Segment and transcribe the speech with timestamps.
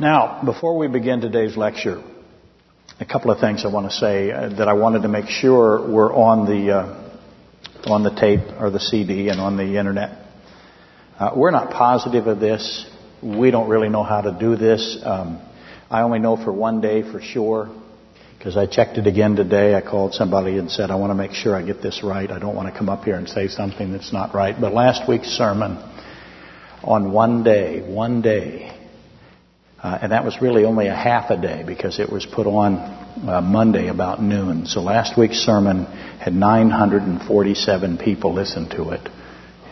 [0.00, 2.00] Now, before we begin today's lecture,
[3.00, 5.90] a couple of things I want to say uh, that I wanted to make sure
[5.90, 10.24] were on the uh, on the tape or the CD and on the internet.
[11.18, 12.88] Uh, we're not positive of this.
[13.24, 15.02] We don't really know how to do this.
[15.02, 15.42] Um,
[15.90, 17.68] I only know for one day for sure
[18.38, 19.74] because I checked it again today.
[19.74, 22.30] I called somebody and said, I want to make sure I get this right.
[22.30, 24.54] I don't want to come up here and say something that's not right.
[24.60, 25.76] But last week's sermon
[26.84, 28.77] on one day, one day,
[29.82, 32.74] uh, and that was really only a half a day because it was put on
[33.28, 34.66] uh, Monday about noon.
[34.66, 39.08] So last week's sermon had 947 people listen to it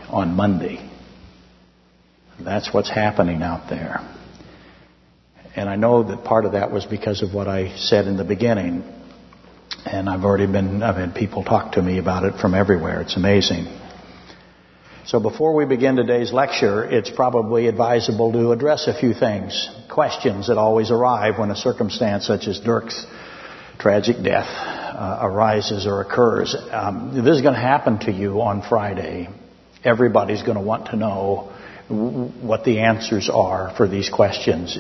[0.09, 0.89] on Monday.
[2.39, 3.99] That's what's happening out there.
[5.57, 8.25] And I know that part of that was because of what I said in the
[8.25, 8.85] beginning.
[9.87, 13.01] And I've already been, I've had people talk to me about it from everywhere.
[13.01, 13.67] It's amazing.
[15.07, 20.49] So before we begin today's lecture, it's probably advisable to address a few things, questions
[20.49, 23.07] that always arrive when a circumstance such as Dirk's
[23.79, 26.57] tragic death uh, arises or occurs.
[26.73, 29.29] Um, this is going to happen to you on Friday.
[29.85, 31.53] Everybody's going to want to know
[31.89, 34.77] what the answers are for these questions.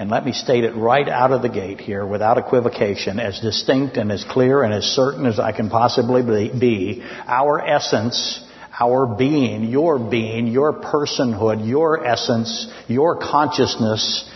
[0.00, 3.98] And let me state it right out of the gate here without equivocation, as distinct
[3.98, 6.22] and as clear and as certain as I can possibly
[6.58, 7.04] be.
[7.28, 8.44] Our essence
[8.80, 14.28] our being, your being, your personhood, your essence, your consciousness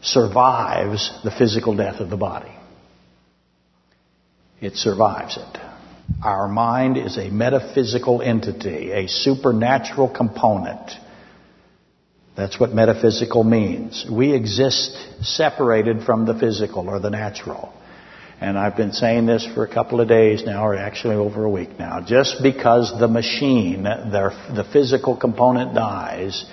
[0.00, 2.52] survives the physical death of the body.
[4.60, 5.58] It survives it.
[6.24, 10.90] Our mind is a metaphysical entity, a supernatural component.
[12.36, 14.06] That's what metaphysical means.
[14.10, 17.72] We exist separated from the physical or the natural.
[18.40, 21.50] And I've been saying this for a couple of days now, or actually over a
[21.50, 22.00] week now.
[22.00, 26.44] Just because the machine, the physical component dies,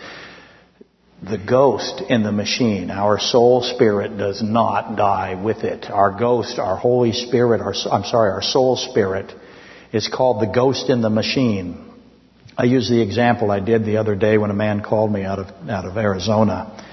[1.21, 5.89] the ghost in the machine, our soul spirit does not die with it.
[5.89, 9.31] Our ghost, our Holy Spirit, our, I'm sorry, our soul spirit
[9.93, 11.83] is called the ghost in the machine.
[12.57, 15.39] I use the example I did the other day when a man called me out
[15.39, 16.83] of, out of Arizona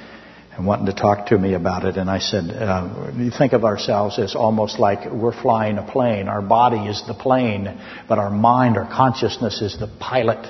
[0.56, 1.96] and wanting to talk to me about it.
[1.96, 6.28] And I said, uh, you think of ourselves as almost like we're flying a plane.
[6.28, 10.46] Our body is the plane, but our mind, our consciousness is the pilot.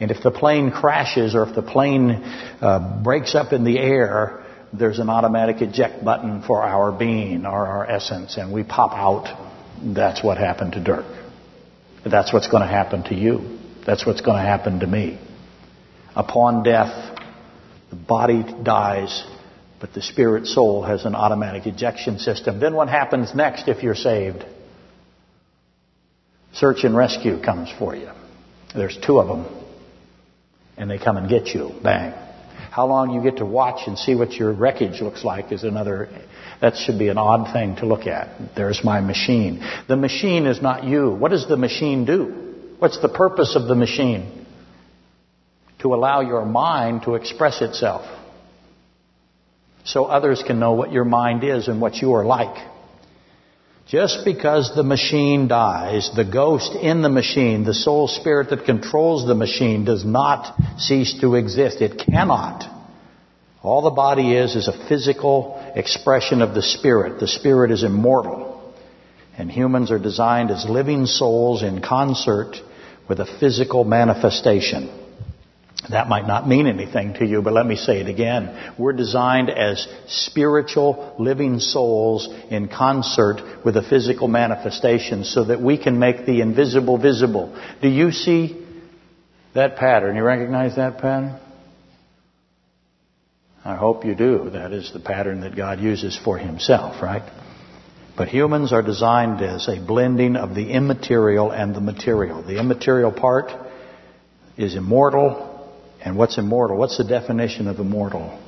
[0.00, 4.44] And if the plane crashes or if the plane uh, breaks up in the air,
[4.72, 9.50] there's an automatic eject button for our being or our essence, and we pop out.
[9.82, 11.06] That's what happened to Dirk.
[12.04, 13.58] That's what's going to happen to you.
[13.86, 15.18] That's what's going to happen to me.
[16.14, 17.11] Upon death,
[17.92, 19.22] the body dies,
[19.78, 22.58] but the spirit soul has an automatic ejection system.
[22.58, 24.46] Then what happens next if you're saved?
[26.54, 28.08] Search and rescue comes for you.
[28.74, 29.46] There's two of them.
[30.78, 31.72] And they come and get you.
[31.82, 32.14] Bang.
[32.70, 36.08] How long you get to watch and see what your wreckage looks like is another,
[36.62, 38.54] that should be an odd thing to look at.
[38.56, 39.62] There's my machine.
[39.86, 41.10] The machine is not you.
[41.10, 42.74] What does the machine do?
[42.78, 44.41] What's the purpose of the machine?
[45.82, 48.06] To allow your mind to express itself
[49.84, 52.68] so others can know what your mind is and what you are like.
[53.88, 59.26] Just because the machine dies, the ghost in the machine, the soul spirit that controls
[59.26, 61.80] the machine does not cease to exist.
[61.80, 62.62] It cannot.
[63.60, 67.18] All the body is is a physical expression of the spirit.
[67.18, 68.72] The spirit is immortal.
[69.36, 72.56] And humans are designed as living souls in concert
[73.08, 75.01] with a physical manifestation.
[75.90, 78.74] That might not mean anything to you, but let me say it again.
[78.78, 85.76] We're designed as spiritual living souls in concert with a physical manifestation so that we
[85.76, 87.58] can make the invisible visible.
[87.80, 88.64] Do you see
[89.54, 90.14] that pattern?
[90.14, 91.40] You recognize that pattern?
[93.64, 94.50] I hope you do.
[94.50, 97.22] That is the pattern that God uses for Himself, right?
[98.16, 102.42] But humans are designed as a blending of the immaterial and the material.
[102.42, 103.50] The immaterial part
[104.56, 105.51] is immortal
[106.04, 106.76] and what's immortal?
[106.76, 108.38] What's the definition of immortal?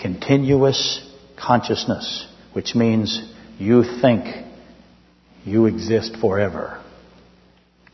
[0.00, 1.08] Continuous
[1.38, 4.46] consciousness, which means you think
[5.44, 6.82] you exist forever.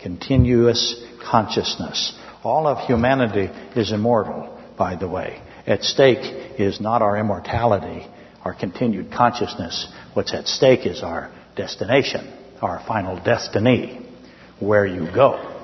[0.00, 2.18] Continuous consciousness.
[2.42, 5.40] All of humanity is immortal, by the way.
[5.66, 8.06] At stake is not our immortality,
[8.44, 9.86] our continued consciousness.
[10.14, 14.04] What's at stake is our destination, our final destiny,
[14.58, 15.57] where you go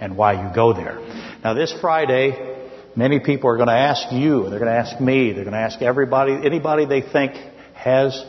[0.00, 0.98] and why you go there.
[1.42, 2.58] Now, this Friday,
[2.96, 5.60] many people are going to ask you, they're going to ask me, they're going to
[5.60, 7.34] ask everybody, anybody they think
[7.74, 8.24] has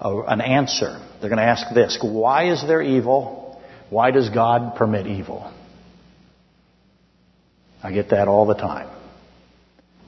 [0.00, 1.00] a, an answer.
[1.20, 3.60] They're going to ask this Why is there evil?
[3.90, 5.52] Why does God permit evil?
[7.82, 8.88] I get that all the time.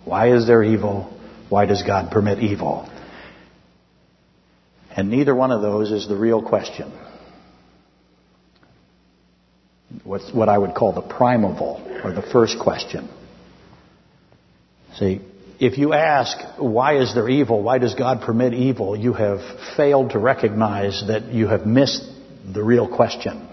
[0.04, 1.12] Why is there evil?
[1.48, 2.88] Why does God permit evil?
[4.96, 6.90] And neither one of those is the real question.
[10.04, 13.08] What's what I would call the primeval, or the first question.
[14.96, 15.20] See,
[15.58, 17.62] if you ask, why is there evil?
[17.62, 18.96] Why does God permit evil?
[18.96, 19.40] You have
[19.76, 22.02] failed to recognize that you have missed
[22.52, 23.48] the real question.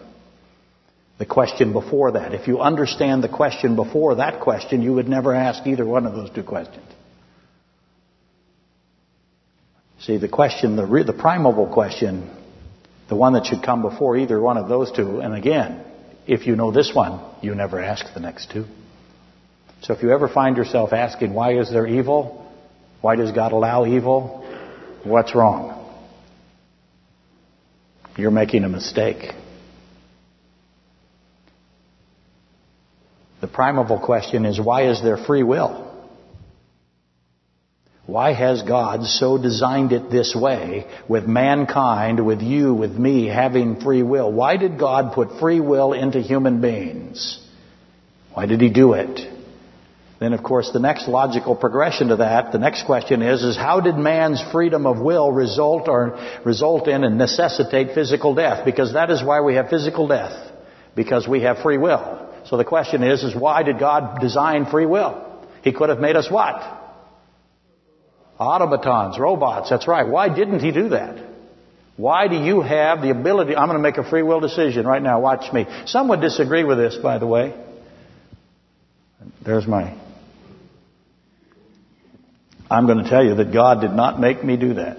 [1.18, 2.34] The question before that.
[2.34, 6.14] If you understand the question before that question, you would never ask either one of
[6.14, 6.86] those two questions.
[10.02, 12.30] See, the question, the, the primeval question,
[13.08, 15.86] the one that should come before either one of those two, and again,
[16.28, 18.66] if you know this one, you never ask the next two.
[19.82, 22.50] So if you ever find yourself asking, why is there evil?
[23.02, 24.40] Why does God allow evil?
[25.04, 25.80] What's wrong?
[28.18, 29.34] You're making a mistake.
[33.42, 35.93] The primeval question is, why is there free will?
[38.14, 43.82] Why has God so designed it this way with mankind, with you, with me having
[43.82, 44.32] free will?
[44.32, 47.44] Why did God put free will into human beings?
[48.36, 49.20] Why did He do it?
[50.20, 53.80] Then, of course, the next logical progression to that, the next question is, is how
[53.80, 58.64] did man's freedom of will result or result in and necessitate physical death?
[58.64, 60.52] Because that is why we have physical death.
[60.94, 62.30] Because we have free will.
[62.46, 65.20] So the question is, is why did God design free will?
[65.64, 66.83] He could have made us what?
[68.40, 70.08] Automatons, robots, that's right.
[70.08, 71.24] Why didn't he do that?
[71.96, 73.56] Why do you have the ability?
[73.56, 75.20] I'm going to make a free will decision right now.
[75.20, 75.68] Watch me.
[75.86, 77.54] Some would disagree with this, by the way.
[79.46, 79.96] There's my
[82.74, 84.98] I'm going to tell you that God did not make me do that.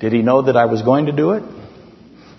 [0.00, 1.42] Did He know that I was going to do it?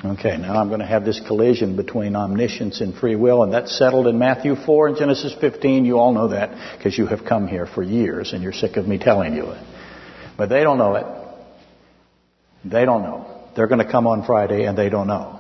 [0.04, 3.78] Okay, now I'm going to have this collision between omniscience and free will, and that's
[3.78, 5.84] settled in Matthew 4 and Genesis 15.
[5.84, 8.88] You all know that because you have come here for years and you're sick of
[8.88, 9.64] me telling you it.
[10.38, 11.06] But they don't know it.
[12.64, 13.50] They don't know.
[13.58, 15.39] They're going to come on Friday and they don't know.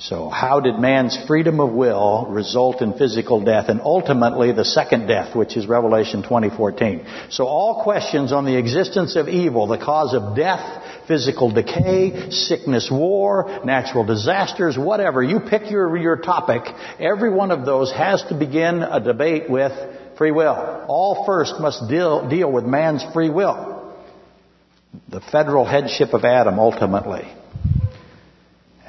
[0.00, 5.06] So how did man's freedom of will result in physical death and ultimately the second
[5.06, 7.04] death, which is Revelation 2014?
[7.28, 12.88] So all questions on the existence of evil, the cause of death, physical decay, sickness,
[12.90, 16.62] war, natural disasters, whatever, you pick your, your topic,
[16.98, 19.72] every one of those has to begin a debate with
[20.16, 20.86] free will.
[20.88, 23.94] All first must deal, deal with man's free will.
[25.10, 27.30] The federal headship of Adam ultimately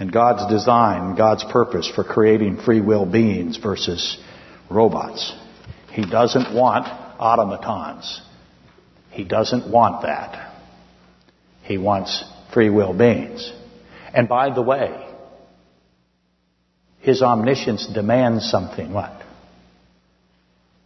[0.02, 4.18] and God's design, God's purpose for creating free will beings versus
[4.68, 5.32] robots.
[5.92, 6.88] He doesn't want
[7.20, 8.20] automatons.
[9.12, 10.56] He doesn't want that.
[11.62, 13.54] He wants free will beings.
[14.12, 15.08] And by the way,
[17.02, 18.92] his omniscience demands something.
[18.92, 19.24] What?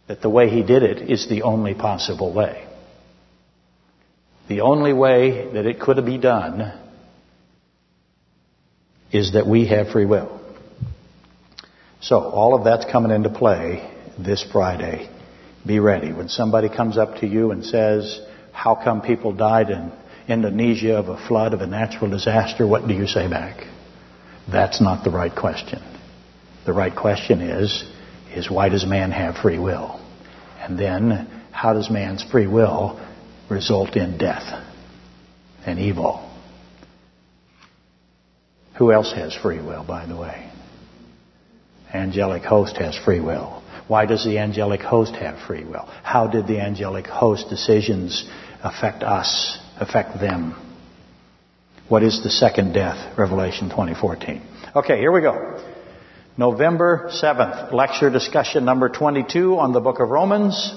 [0.08, 2.68] That the way he did it is the only possible way.
[4.48, 6.82] The only way that it could be done
[9.12, 10.40] is that we have free will.
[12.00, 15.10] So, all of that's coming into play this Friday.
[15.66, 16.12] Be ready.
[16.12, 18.20] When somebody comes up to you and says,
[18.52, 19.92] How come people died in
[20.28, 22.66] Indonesia of a flood, of a natural disaster?
[22.66, 23.66] What do you say back?
[24.50, 25.82] That's not the right question.
[26.64, 27.84] The right question is,
[28.34, 30.00] is why does man have free will?
[30.60, 33.00] And then, how does man's free will
[33.48, 34.64] result in death
[35.64, 36.25] and evil?
[38.78, 40.50] Who else has free will, by the way?
[41.92, 43.62] Angelic host has free will.
[43.88, 45.88] Why does the angelic host have free will?
[46.02, 48.28] How did the angelic host decisions
[48.62, 50.54] affect us, affect them?
[51.88, 53.16] What is the second death?
[53.16, 54.42] Revelation 2014.
[54.74, 55.62] Okay, here we go.
[56.36, 60.74] November 7th, lecture discussion number 22 on the book of Romans.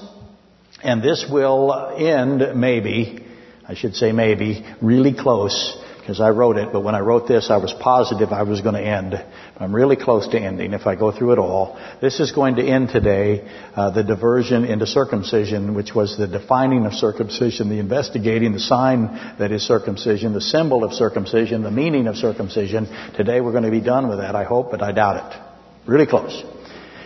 [0.82, 3.26] And this will end maybe,
[3.68, 7.52] I should say maybe, really close because I wrote it, but when I wrote this,
[7.52, 9.14] I was positive I was going to end.
[9.58, 11.80] I'm really close to ending if I go through it all.
[12.02, 16.88] This is going to end today, uh, the diversion into circumcision, which was the defining
[16.88, 22.08] of circumcision, the investigating, the sign that is circumcision, the symbol of circumcision, the meaning
[22.08, 22.88] of circumcision.
[23.16, 25.88] Today we're going to be done with that, I hope, but I doubt it.
[25.88, 26.44] Really close.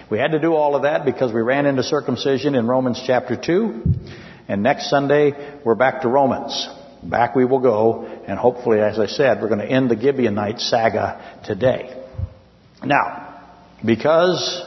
[0.10, 3.36] We had to do all of that because we ran into circumcision in Romans chapter
[3.36, 3.84] 2.
[4.48, 6.70] And next Sunday, we're back to Romans.
[7.10, 10.60] Back we will go, and hopefully, as I said, we're going to end the Gibeonite
[10.60, 12.02] saga today.
[12.84, 13.42] Now,
[13.86, 14.62] because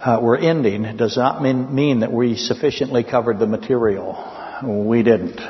[0.00, 4.16] uh, we're ending does not mean, mean that we sufficiently covered the material.
[4.64, 5.40] We didn't.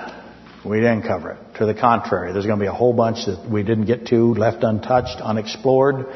[0.64, 1.58] We didn't cover it.
[1.58, 4.34] To the contrary, there's going to be a whole bunch that we didn't get to,
[4.34, 6.06] left untouched, unexplored.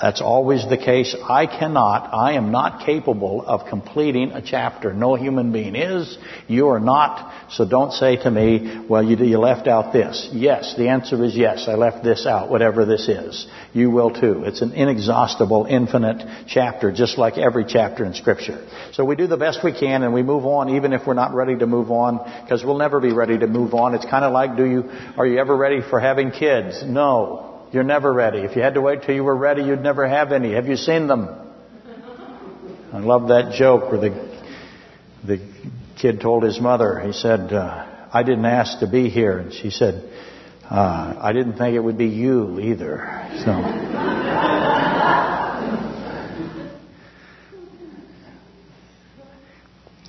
[0.00, 1.16] That's always the case.
[1.28, 4.92] I cannot, I am not capable of completing a chapter.
[4.92, 6.16] No human being is.
[6.46, 7.50] You are not.
[7.50, 10.28] So don't say to me, well, you, you left out this.
[10.32, 11.66] Yes, the answer is yes.
[11.66, 13.48] I left this out, whatever this is.
[13.72, 14.44] You will too.
[14.44, 18.64] It's an inexhaustible, infinite chapter, just like every chapter in Scripture.
[18.92, 21.34] So we do the best we can and we move on even if we're not
[21.34, 23.96] ready to move on, because we'll never be ready to move on.
[23.96, 26.84] It's kind of like, do you, are you ever ready for having kids?
[26.86, 27.57] No.
[27.72, 28.38] You're never ready.
[28.38, 30.54] If you had to wait till you were ready, you'd never have any.
[30.54, 31.28] Have you seen them?
[32.92, 34.40] I love that joke where the,
[35.26, 35.38] the
[36.00, 39.36] kid told his mother, he said, uh, I didn't ask to be here.
[39.36, 40.10] And she said,
[40.64, 43.28] uh, I didn't think it would be you either.
[43.44, 43.52] So.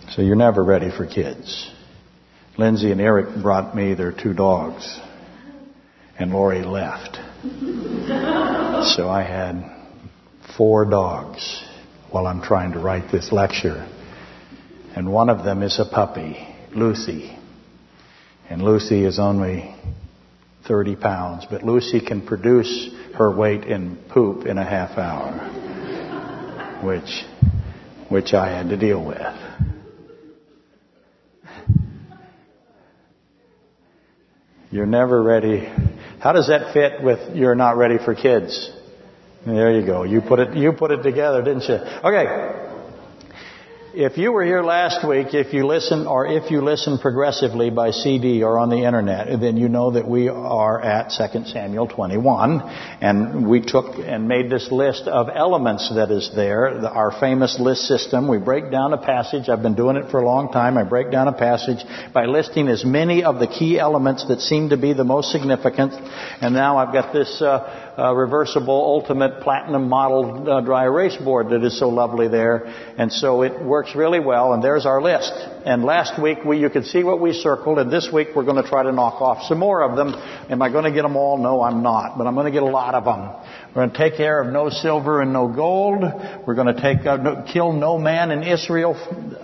[0.16, 1.70] so you're never ready for kids.
[2.58, 5.00] Lindsay and Eric brought me their two dogs,
[6.18, 7.20] and Lori left.
[7.42, 9.64] So I had
[10.58, 11.64] four dogs
[12.10, 13.88] while I'm trying to write this lecture.
[14.94, 16.38] And one of them is a puppy,
[16.76, 17.38] Lucy.
[18.50, 19.74] And Lucy is only
[20.68, 25.32] 30 pounds, but Lucy can produce her weight in poop in a half hour,
[26.84, 27.24] which,
[28.10, 29.22] which I had to deal with.
[34.72, 35.72] You're never ready
[36.22, 38.72] how does that fit with you're not ready for kids?
[39.46, 40.04] There you go.
[40.04, 41.76] You put it, you put it together, didn't you?
[41.76, 42.69] Okay.
[44.02, 47.92] If you were here last week, if you listen or if you listen progressively by
[47.92, 52.62] CD or on the internet, then you know that we are at 2 Samuel 21
[53.02, 57.90] and we took and made this list of elements that is there, our famous list
[57.90, 58.30] system.
[58.30, 59.50] We break down a passage.
[59.50, 60.78] I've been doing it for a long time.
[60.78, 64.70] I break down a passage by listing as many of the key elements that seem
[64.70, 65.92] to be the most significant.
[66.40, 71.50] And now I've got this uh, uh, reversible ultimate platinum model uh, dry erase board
[71.50, 72.64] that is so lovely there.
[72.98, 74.54] And so it works really well.
[74.54, 75.32] And there's our list.
[75.66, 77.80] And last week we, you could see what we circled.
[77.80, 80.14] And this week we're going to try to knock off some more of them.
[80.50, 81.38] Am I going to get them all?
[81.38, 82.18] No, I'm not.
[82.18, 83.36] But I'm going to get a lot of them.
[83.70, 86.04] We're going to take care of no silver and no gold.
[86.48, 88.96] We're going to take uh, no, kill no man in Israel.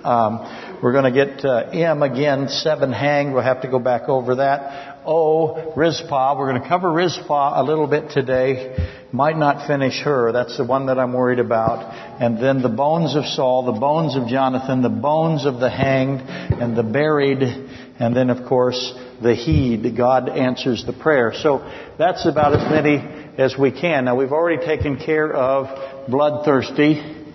[0.03, 3.33] Um, we're going to get uh, M again, seven hanged.
[3.33, 5.01] We'll have to go back over that.
[5.05, 6.35] O, Rizpah.
[6.37, 8.94] We're going to cover Rizpah a little bit today.
[9.11, 10.31] Might not finish her.
[10.31, 11.93] That's the one that I'm worried about.
[12.21, 16.21] And then the bones of Saul, the bones of Jonathan, the bones of the hanged,
[16.21, 17.41] and the buried.
[17.41, 19.95] And then, of course, the heed.
[19.95, 21.33] God answers the prayer.
[21.33, 21.59] So
[21.97, 22.97] that's about as many
[23.37, 24.05] as we can.
[24.05, 27.25] Now, we've already taken care of bloodthirsty,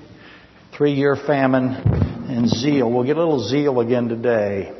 [0.76, 1.74] three year famine,
[2.28, 2.90] and zeal.
[2.90, 4.74] We'll get a little zeal again today.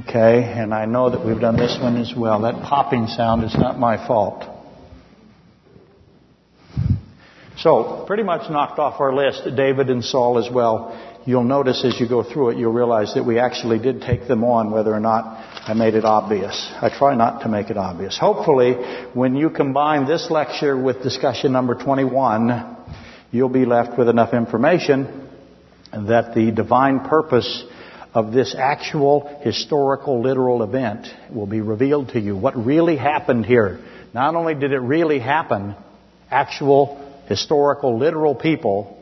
[0.00, 2.42] Okay, and I know that we've done this one as well.
[2.42, 4.55] That popping sound is not my fault.
[7.58, 10.94] So, pretty much knocked off our list, David and Saul as well.
[11.24, 14.44] You'll notice as you go through it, you'll realize that we actually did take them
[14.44, 15.24] on, whether or not
[15.66, 16.70] I made it obvious.
[16.80, 18.18] I try not to make it obvious.
[18.18, 18.74] Hopefully,
[19.14, 22.76] when you combine this lecture with discussion number 21,
[23.32, 25.28] you'll be left with enough information
[25.92, 27.64] that the divine purpose
[28.12, 32.36] of this actual historical literal event will be revealed to you.
[32.36, 33.80] What really happened here.
[34.12, 35.74] Not only did it really happen,
[36.30, 38.96] actual historical literal people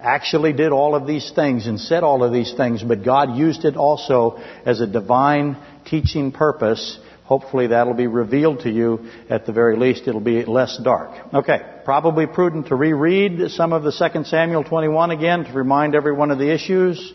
[0.00, 3.64] actually did all of these things and said all of these things, but God used
[3.64, 5.56] it also as a divine
[5.86, 6.98] teaching purpose.
[7.24, 9.10] Hopefully that'll be revealed to you.
[9.28, 11.34] At the very least, it'll be less dark.
[11.34, 11.60] Okay.
[11.84, 16.38] Probably prudent to reread some of the 2 Samuel 21 again to remind everyone of
[16.38, 17.12] the issues.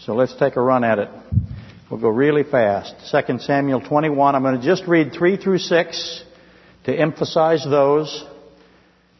[0.00, 1.08] So let's take a run at it.
[1.90, 2.94] We'll go really fast.
[3.10, 4.34] 2 Samuel 21.
[4.34, 6.24] I'm going to just read 3 through 6
[6.84, 8.24] to emphasize those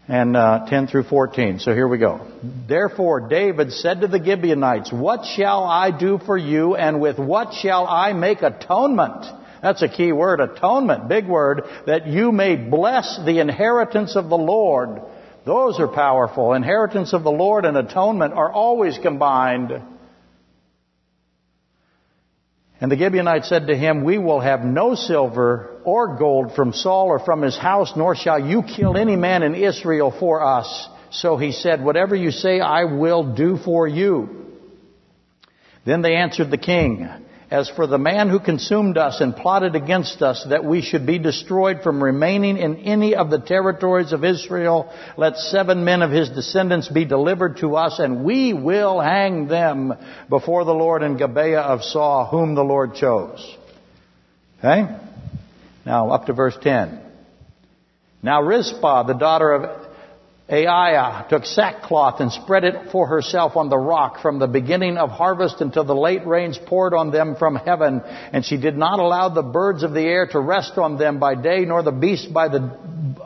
[0.08, 1.58] and uh, 10 through 14.
[1.58, 2.26] So here we go.
[2.68, 7.54] Therefore David said to the Gibeonites, What shall I do for you and with what
[7.54, 9.26] shall I make atonement?
[9.62, 14.36] That's a key word, atonement, big word, that you may bless the inheritance of the
[14.36, 15.00] Lord.
[15.44, 16.52] Those are powerful.
[16.52, 19.72] Inheritance of the Lord and atonement are always combined.
[22.80, 27.06] And the Gibeonites said to him, We will have no silver or gold from Saul
[27.06, 30.88] or from his house, nor shall you kill any man in Israel for us.
[31.12, 34.28] So he said, Whatever you say, I will do for you.
[35.86, 37.08] Then they answered the king,
[37.52, 41.20] as for the man who consumed us and plotted against us that we should be
[41.20, 46.28] destroyed from remaining in any of the territories of Israel, let seven men of his
[46.30, 49.94] descendants be delivered to us and we will hang them
[50.28, 53.56] before the Lord in Gibeah of Saul, whom the Lord chose.
[54.58, 54.88] Okay?
[55.86, 57.00] Now up to verse 10.
[58.20, 59.86] Now Rizpah, the daughter of
[60.50, 65.10] Aiah took sackcloth and spread it for herself on the rock from the beginning of
[65.10, 68.02] harvest until the late rains poured on them from heaven.
[68.04, 71.36] And she did not allow the birds of the air to rest on them by
[71.36, 72.76] day, nor the beasts by the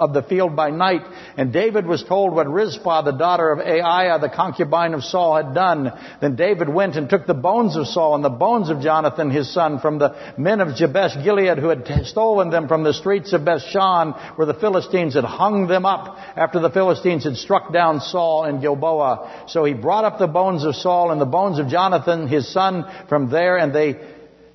[0.00, 1.02] of the field by night.
[1.36, 5.54] And David was told what Rizpah, the daughter of Aiah, the concubine of Saul, had
[5.54, 5.92] done.
[6.20, 9.52] Then David went and took the bones of Saul and the bones of Jonathan, his
[9.52, 13.42] son, from the men of Jabesh Gilead who had stolen them from the streets of
[13.42, 18.46] Bethshan, where the Philistines had hung them up after the Philistines had struck down Saul
[18.46, 19.44] in Gilboa.
[19.48, 22.84] So he brought up the bones of Saul and the bones of Jonathan, his son,
[23.08, 23.98] from there, and they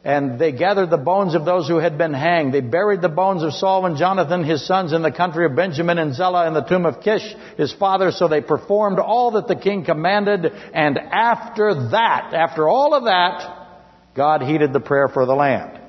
[0.06, 2.54] and they gathered the bones of those who had been hanged.
[2.54, 5.98] They buried the bones of Saul and Jonathan, his sons, in the country of Benjamin
[5.98, 7.24] and Zelah in the tomb of Kish,
[7.58, 8.12] his father.
[8.12, 10.46] So they performed all that the king commanded.
[10.46, 13.68] And after that, after all of that,
[14.16, 15.80] God heeded the prayer for the land.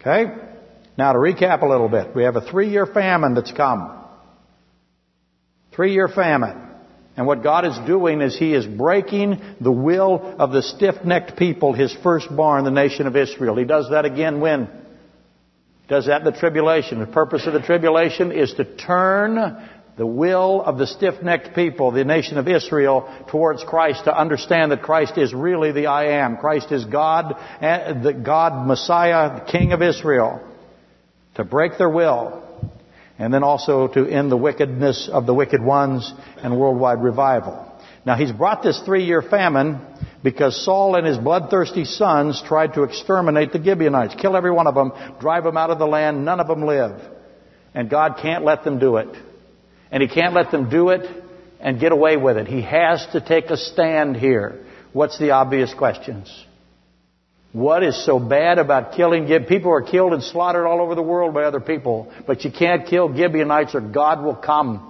[0.00, 0.32] Okay?
[0.96, 2.14] Now to recap a little bit.
[2.14, 3.98] We have a three year famine that's come.
[5.72, 6.69] Three year famine.
[7.20, 11.74] And what God is doing is He is breaking the will of the stiff-necked people,
[11.74, 13.56] His firstborn, the nation of Israel.
[13.56, 14.70] He does that again when?
[15.86, 16.98] Does that in the tribulation.
[16.98, 19.36] The purpose of the tribulation is to turn
[19.98, 24.80] the will of the stiff-necked people, the nation of Israel, towards Christ to understand that
[24.80, 26.38] Christ is really the I am.
[26.38, 30.40] Christ is God, eh, the God Messiah, King of Israel.
[31.34, 32.49] To break their will
[33.20, 36.10] and then also to end the wickedness of the wicked ones
[36.42, 37.70] and worldwide revival.
[38.06, 39.78] Now he's brought this three year famine
[40.24, 44.74] because Saul and his bloodthirsty sons tried to exterminate the Gibeonites, kill every one of
[44.74, 46.98] them, drive them out of the land, none of them live.
[47.74, 49.08] And God can't let them do it.
[49.92, 51.06] And he can't let them do it
[51.60, 52.46] and get away with it.
[52.46, 54.64] He has to take a stand here.
[54.94, 56.32] What's the obvious questions?
[57.52, 59.48] What is so bad about killing Gib?
[59.48, 62.86] People are killed and slaughtered all over the world by other people, but you can't
[62.86, 64.86] kill Gibeonites or God will come.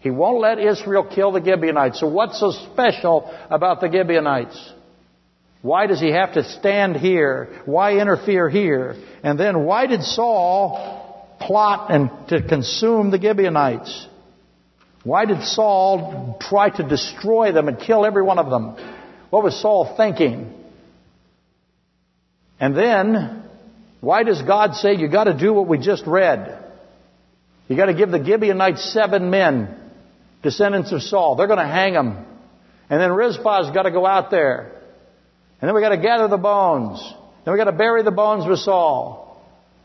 [0.00, 2.00] He won't let Israel kill the Gibeonites.
[2.00, 4.72] So what's so special about the Gibeonites?
[5.60, 7.62] Why does he have to stand here?
[7.66, 8.94] Why interfere here?
[9.22, 14.06] And then why did Saul plot and to consume the Gibeonites?
[15.02, 18.76] Why did Saul try to destroy them and kill every one of them?
[19.30, 20.54] What was Saul thinking?
[22.60, 23.44] And then,
[24.00, 26.64] why does God say you got to do what we just read?
[27.68, 29.76] You got to give the Gibeonites seven men,
[30.42, 31.36] descendants of Saul.
[31.36, 32.24] They're going to hang them.
[32.90, 34.72] And then Rizpah's got to go out there.
[35.60, 37.00] And then we got to gather the bones.
[37.44, 39.42] Then we got to bury the bones with Saul.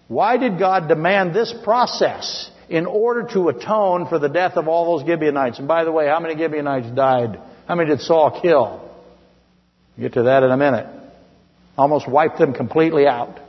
[0.07, 4.97] Why did God demand this process in order to atone for the death of all
[4.97, 5.59] those Gibeonites?
[5.59, 7.39] And by the way, how many Gibeonites died?
[7.67, 8.89] How many did Saul kill?
[9.97, 11.02] We'll get to that in a minute.
[11.77, 13.39] Almost wiped them completely out.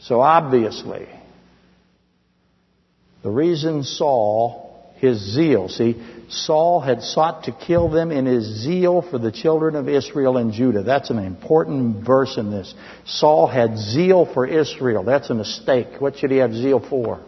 [0.00, 1.08] So obviously,
[3.22, 9.02] the reason Saul, his zeal, see, Saul had sought to kill them in his zeal
[9.02, 10.82] for the children of Israel and Judah.
[10.82, 12.74] That's an important verse in this.
[13.04, 15.04] Saul had zeal for Israel.
[15.04, 16.00] That's a mistake.
[16.00, 17.20] What should he have zeal for?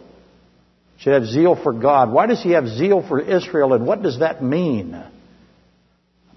[0.97, 2.11] Should have zeal for God.
[2.11, 5.01] Why does he have zeal for Israel and what does that mean?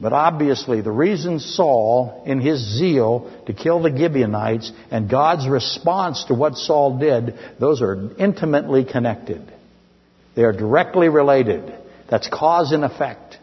[0.01, 6.25] But obviously, the reason Saul, in his zeal to kill the Gibeonites, and God's response
[6.27, 9.43] to what Saul did, those are intimately connected.
[10.37, 11.75] They are directly related.
[12.09, 13.39] That's cause and effect.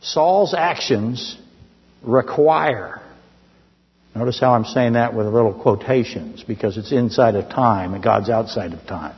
[0.00, 1.36] Saul's actions
[2.02, 3.02] require.
[4.14, 8.30] Notice how I'm saying that with little quotations, because it's inside of time and God's
[8.30, 9.14] outside of time.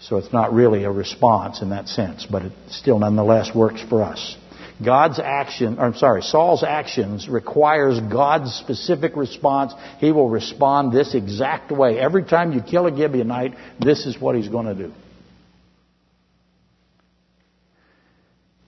[0.00, 4.02] So it's not really a response in that sense, but it still nonetheless works for
[4.02, 4.36] us.
[4.84, 9.72] God's action, or I'm sorry, Saul's actions requires God's specific response.
[9.98, 11.98] He will respond this exact way.
[11.98, 14.92] Every time you kill a Gibeonite, this is what he's going to do.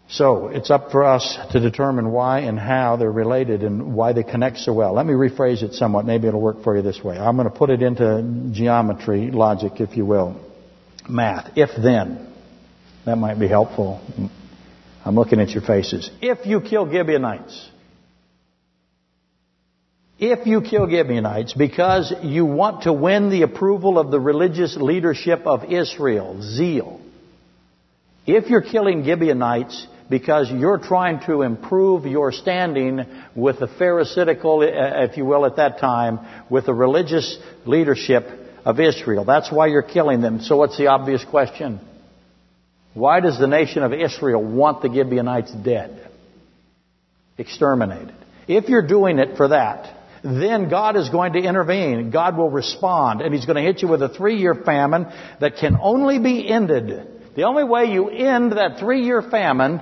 [0.09, 4.23] So, it's up for us to determine why and how they're related and why they
[4.23, 4.95] connect so well.
[4.95, 6.05] Let me rephrase it somewhat.
[6.05, 7.19] Maybe it'll work for you this way.
[7.19, 10.41] I'm going to put it into geometry, logic, if you will.
[11.09, 11.57] Math.
[11.57, 12.33] If then.
[13.07, 14.01] That might be helpful.
[15.05, 16.11] I'm looking at your faces.
[16.23, 17.71] If you kill Gibeonites,
[20.19, 25.43] if you kill Gibeonites because you want to win the approval of the religious leadership
[25.45, 27.01] of Israel, zeal,
[28.27, 35.05] if you're killing Gibeonites because you're trying to improve your standing with the Pharisaical, uh,
[35.05, 38.27] if you will, at that time, with the religious leadership
[38.65, 40.41] of Israel, that's why you're killing them.
[40.41, 41.81] So what's the obvious question?
[42.95, 46.11] Why does the nation of Israel want the Gibeonites dead?
[47.37, 48.15] Exterminated.
[48.47, 52.11] If you're doing it for that, then God is going to intervene.
[52.11, 55.07] God will respond, and He's going to hit you with a three year famine
[55.41, 56.89] that can only be ended
[57.37, 59.81] The only way you end that three year famine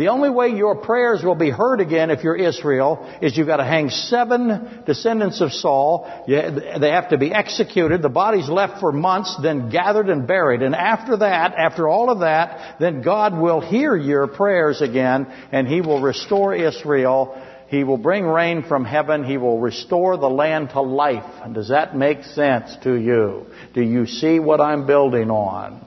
[0.00, 3.58] the only way your prayers will be heard again if you're Israel is you've got
[3.58, 6.24] to hang seven descendants of Saul.
[6.26, 8.00] They have to be executed.
[8.00, 10.62] The body's left for months, then gathered and buried.
[10.62, 15.68] And after that, after all of that, then God will hear your prayers again and
[15.68, 17.38] He will restore Israel.
[17.68, 19.22] He will bring rain from heaven.
[19.22, 21.30] He will restore the land to life.
[21.52, 23.48] Does that make sense to you?
[23.74, 25.84] Do you see what I'm building on?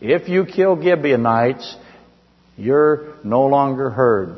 [0.00, 1.76] If you kill Gibeonites,
[2.60, 4.36] you're no longer heard.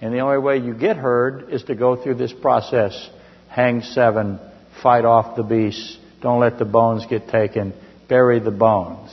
[0.00, 3.10] And the only way you get heard is to go through this process.
[3.48, 4.40] Hang seven,
[4.82, 7.74] fight off the beasts, don't let the bones get taken,
[8.08, 9.10] bury the bones.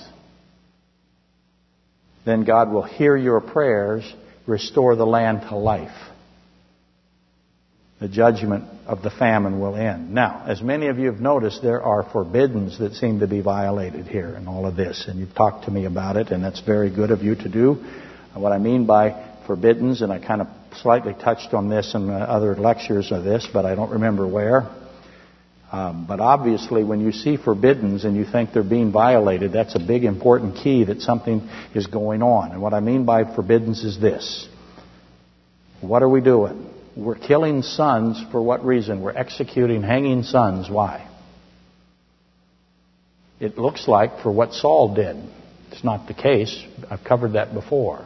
[2.25, 4.03] Then God will hear your prayers,
[4.45, 5.95] restore the land to life.
[7.99, 10.13] The judgment of the famine will end.
[10.13, 14.07] Now, as many of you have noticed, there are forbiddens that seem to be violated
[14.07, 16.89] here in all of this, and you've talked to me about it, and that's very
[16.89, 17.83] good of you to do.
[18.33, 20.47] What I mean by forbiddens, and I kind of
[20.81, 24.69] slightly touched on this in other lectures of this, but I don't remember where.
[25.69, 29.79] Um, but obviously, when you see forbiddens and you think they're being violated, that's a
[29.79, 32.53] big important key that something is going on.
[32.53, 34.47] And what I mean by forbiddens is this.
[35.81, 36.73] What are we doing?
[36.99, 39.01] We're killing sons for what reason?
[39.01, 40.69] We're executing hanging sons.
[40.69, 41.07] Why?
[43.39, 45.15] It looks like for what Saul did.
[45.71, 46.61] It's not the case.
[46.89, 48.05] I've covered that before.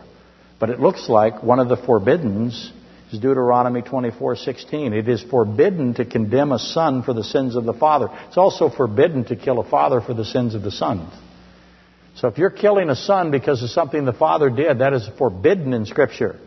[0.60, 2.72] But it looks like one of the forbiddens
[3.12, 4.94] is Deuteronomy 24:16.
[4.94, 8.10] It is forbidden to condemn a son for the sins of the father.
[8.28, 11.12] It's also forbidden to kill a father for the sins of the sons.
[12.16, 15.74] So if you're killing a son because of something the father did, that is forbidden
[15.74, 16.40] in Scripture.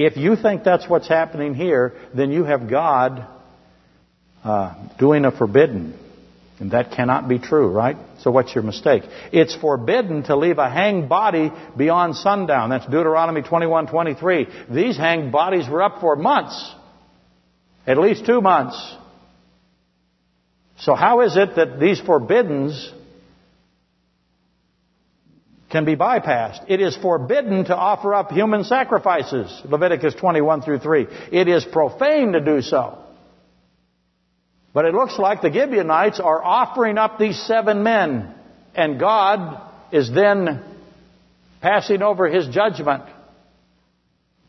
[0.00, 3.26] If you think that's what's happening here, then you have God
[4.42, 5.94] uh, doing a forbidden.
[6.58, 7.98] And that cannot be true, right?
[8.20, 9.02] So what's your mistake?
[9.30, 12.70] It's forbidden to leave a hanged body beyond sundown.
[12.70, 14.70] That's Deuteronomy 21:23.
[14.74, 16.74] These hanged bodies were up for months.
[17.86, 18.78] At least two months.
[20.78, 22.90] So how is it that these forbiddens
[25.70, 26.64] can be bypassed.
[26.68, 29.62] It is forbidden to offer up human sacrifices.
[29.64, 31.06] Leviticus 21 through 3.
[31.30, 32.98] It is profane to do so.
[34.72, 38.34] But it looks like the Gibeonites are offering up these seven men,
[38.74, 39.60] and God
[39.92, 40.62] is then
[41.60, 43.04] passing over his judgment.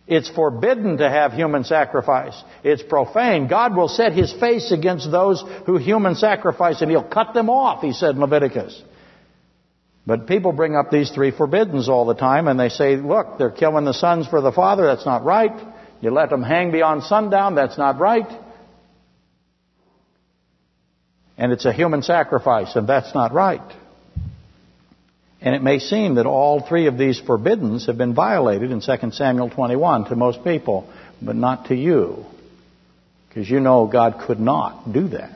[0.08, 2.40] It's forbidden to have human sacrifice.
[2.64, 3.48] It's profane.
[3.48, 7.82] God will set his face against those who human sacrifice, and he'll cut them off,
[7.82, 8.82] he said in Leviticus.
[10.06, 13.52] But people bring up these three forbiddens all the time and they say, look, they're
[13.52, 14.88] killing the sons for the father.
[14.88, 15.52] That's not right.
[16.02, 17.54] You let them hang beyond sundown.
[17.54, 18.28] That's not right.
[21.38, 23.62] And it's a human sacrifice and that's not right.
[25.40, 29.12] And it may seem that all three of these forbiddens have been violated in 2
[29.12, 32.26] Samuel 21 to most people, but not to you.
[33.28, 35.36] Because you know God could not do that.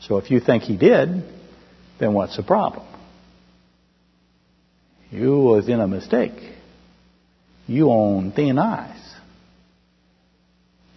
[0.00, 1.24] So if you think He did,
[1.98, 2.86] then what's the problem?
[5.10, 6.32] You was in a mistake.
[7.66, 8.96] You on thin ice.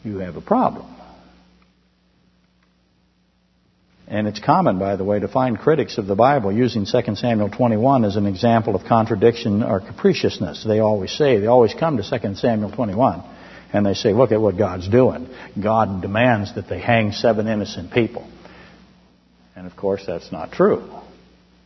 [0.03, 0.95] You have a problem.
[4.07, 7.49] And it's common, by the way, to find critics of the Bible using 2 Samuel
[7.49, 10.65] 21 as an example of contradiction or capriciousness.
[10.67, 13.23] They always say, they always come to 2 Samuel 21
[13.71, 15.29] and they say, look at what God's doing.
[15.61, 18.27] God demands that they hang seven innocent people.
[19.55, 20.89] And of course, that's not true.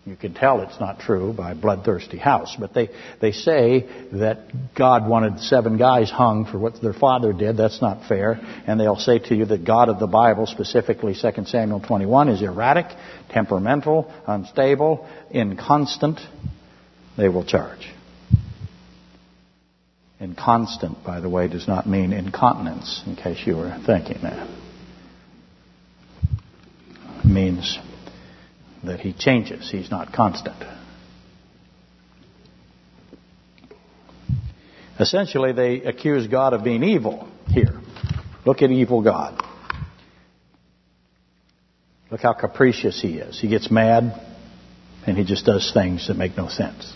[0.06, 2.58] You can tell it's not true by Bloodthirsty House.
[2.60, 2.90] But they,
[3.22, 7.56] they say that God wanted seven guys hung for what their father did.
[7.56, 8.34] That's not fair.
[8.68, 12.42] And they'll say to you that God of the Bible, specifically 2 Samuel 21, is
[12.42, 12.88] erratic,
[13.30, 16.20] temperamental, unstable, inconstant.
[17.16, 17.88] They will charge.
[20.20, 24.50] Inconstant, by the way, does not mean incontinence, in case you were thinking that.
[27.20, 27.80] It means
[28.84, 29.70] that he changes.
[29.70, 30.58] He's not constant.
[35.00, 37.82] Essentially, they accuse God of being evil here.
[38.46, 39.42] Look at evil God.
[42.12, 43.40] Look how capricious he is.
[43.40, 44.22] He gets mad
[45.08, 46.94] and he just does things that make no sense.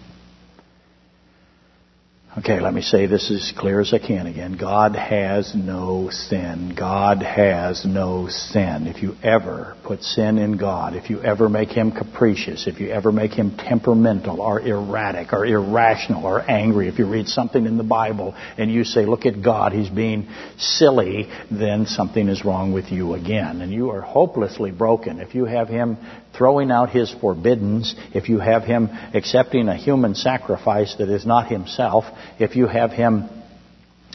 [2.37, 4.57] Okay, let me say this as clear as I can again.
[4.57, 6.75] God has no sin.
[6.77, 8.85] God has no sin.
[8.85, 12.89] If you ever put sin in God, if you ever make Him capricious, if you
[12.91, 17.75] ever make Him temperamental or erratic or irrational or angry, if you read something in
[17.75, 20.27] the Bible and you say, look at God, He's being
[20.59, 23.61] silly, then something is wrong with you again.
[23.61, 25.21] And you are hopelessly broken.
[25.21, 25.97] If you have Him
[26.37, 31.47] throwing out his forbiddens, if you have him accepting a human sacrifice that is not
[31.47, 32.05] himself,
[32.39, 33.29] if you have him,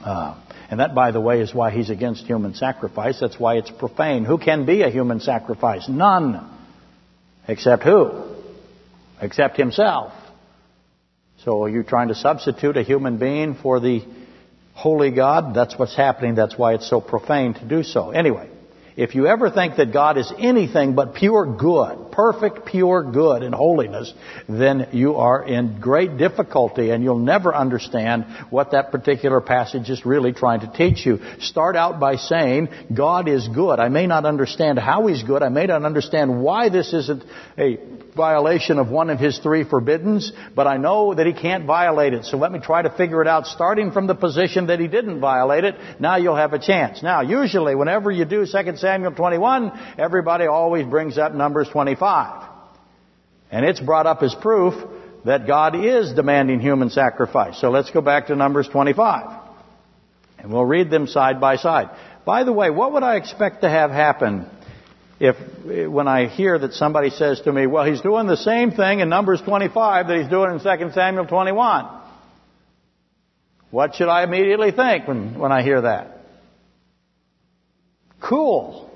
[0.04, 0.38] uh,
[0.70, 3.20] and that, by the way, is why he's against human sacrifice.
[3.20, 4.24] That's why it's profane.
[4.24, 5.86] Who can be a human sacrifice?
[5.88, 6.48] None.
[7.46, 8.24] Except who?
[9.20, 10.14] Except himself.
[11.44, 14.00] So are you trying to substitute a human being for the
[14.74, 15.54] holy God?
[15.54, 16.36] That's what's happening.
[16.36, 18.10] That's why it's so profane to do so.
[18.10, 18.48] Anyway,
[18.96, 23.54] if you ever think that God is anything but pure good, perfect pure good and
[23.54, 24.12] holiness,
[24.48, 30.06] then you are in great difficulty and you'll never understand what that particular passage is
[30.06, 31.18] really trying to teach you.
[31.40, 33.80] Start out by saying, God is good.
[33.80, 35.42] I may not understand how He's good.
[35.42, 37.24] I may not understand why this isn't
[37.58, 37.78] a
[38.14, 42.24] violation of one of His three forbiddens, but I know that He can't violate it.
[42.24, 45.20] So let me try to figure it out starting from the position that He didn't
[45.20, 45.76] violate it.
[45.98, 47.02] Now you'll have a chance.
[47.02, 52.48] Now, usually whenever you do 2 Samuel 21, everybody always brings up Numbers 25.
[53.50, 54.74] And it's brought up as proof
[55.24, 57.60] that God is demanding human sacrifice.
[57.60, 59.40] So let's go back to Numbers 25.
[60.38, 61.90] And we'll read them side by side.
[62.24, 64.46] By the way, what would I expect to have happen
[65.22, 68.98] if, when I hear that somebody says to me, well, he's doing the same thing
[68.98, 71.86] in Numbers 25 that he's doing in 2 Samuel 21?
[73.70, 76.18] What should I immediately think when, when I hear that?
[78.20, 78.90] Cool.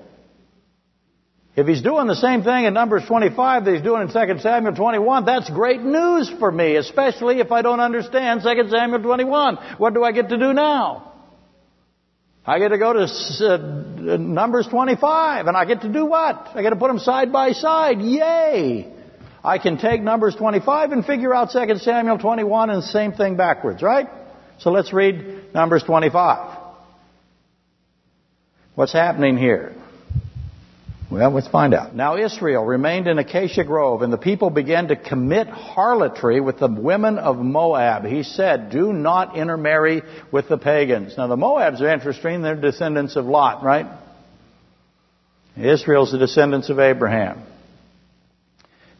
[1.54, 4.74] If he's doing the same thing in Numbers 25 that he's doing in 2 Samuel
[4.74, 9.58] 21, that's great news for me, especially if I don't understand 2 Samuel 21.
[9.78, 11.12] What do I get to do now?
[12.46, 16.50] I get to go to uh, Numbers 25, and I get to do what?
[16.54, 18.00] I get to put them side by side.
[18.00, 18.92] Yay!
[19.42, 23.36] I can take Numbers 25 and figure out 2 Samuel 21 and the same thing
[23.36, 24.08] backwards, right?
[24.58, 26.58] So let's read Numbers 25.
[28.76, 29.74] What's happening here?
[31.08, 31.94] Well, let's find out.
[31.94, 36.66] Now Israel remained in Acacia Grove, and the people began to commit harlotry with the
[36.66, 38.04] women of Moab.
[38.04, 41.16] He said, Do not intermarry with the pagans.
[41.16, 42.42] Now the Moabs are interesting.
[42.42, 43.86] They're descendants of Lot, right?
[45.56, 47.42] Israel's the descendants of Abraham.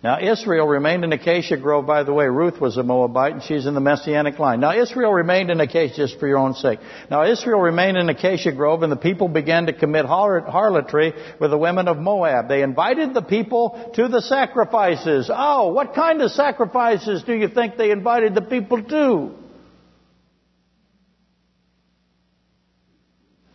[0.04, 1.86] Now, Israel remained in Acacia Grove.
[1.86, 4.60] By the way, Ruth was a Moabite, and she's in the Messianic line.
[4.60, 6.78] Now, Israel remained in Acacia, just for your own sake.
[7.10, 11.58] Now, Israel remained in Acacia Grove, and the people began to commit harlotry with the
[11.58, 12.46] women of Moab.
[12.46, 15.30] They invited the people to the sacrifices.
[15.32, 19.32] Oh, what kind of sacrifices do you think they invited the people to?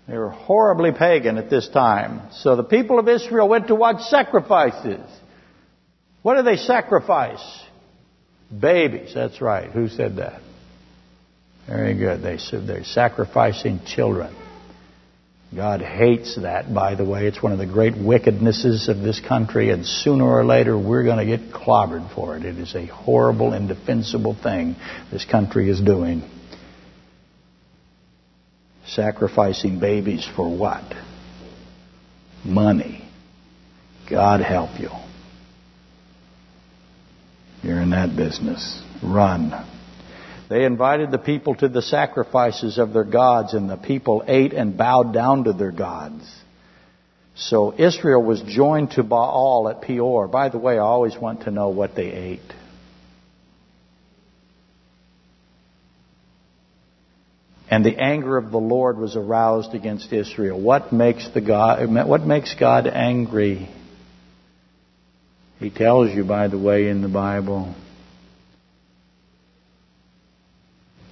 [0.08, 2.32] They were horribly pagan at this time.
[2.32, 5.00] So the people of Israel went to watch sacrifices.
[6.22, 7.44] What do they sacrifice?
[8.58, 9.14] Babies.
[9.14, 9.72] That's right.
[9.72, 10.42] Who said that?
[11.68, 12.22] Very good.
[12.22, 14.36] They said they're sacrificing children.
[15.56, 17.28] God hates that, by the way.
[17.28, 21.18] It's one of the great wickednesses of this country, and sooner or later we're going
[21.18, 22.46] to get clobbered for it.
[22.46, 24.78] It is a horrible, indefensible thing
[25.12, 26.24] this country is doing.
[28.88, 30.94] Sacrificing babies for what?
[32.46, 33.06] Money.
[34.10, 34.90] God help you.
[37.64, 38.82] You're in that business.
[39.04, 39.68] Run.
[40.50, 44.78] They invited the people to the sacrifices of their gods, and the people ate and
[44.78, 46.30] bowed down to their gods.
[47.36, 50.28] So Israel was joined to Baal at Peor.
[50.28, 52.54] By the way, I always want to know what they ate.
[57.70, 60.60] And the anger of the Lord was aroused against Israel.
[60.60, 63.70] What makes the God, what makes God angry?
[65.62, 67.76] He tells you, by the way, in the Bible.